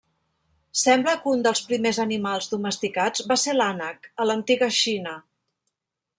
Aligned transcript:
Sembla 0.83 1.11
que 1.25 1.33
un 1.35 1.43
dels 1.47 1.61
primers 1.73 1.99
animals 2.05 2.49
domesticats 2.55 3.25
va 3.33 3.39
ser 3.43 3.57
l'ànec, 3.59 4.11
a 4.25 4.29
l'antiga 4.31 4.73
Xina. 4.81 5.17